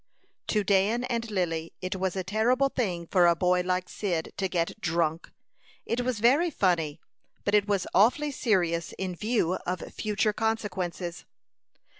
[0.47, 4.47] To Dan and Lily it was a terrible thing for a boy like Cyd to
[4.49, 5.29] get drunk.
[5.85, 6.99] It was very funny,
[7.45, 11.25] but it was awfully serious in view of future consequences.